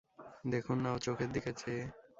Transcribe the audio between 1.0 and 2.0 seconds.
চোখের দিকে চেয়ে।